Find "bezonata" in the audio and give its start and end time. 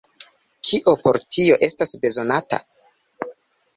2.07-2.61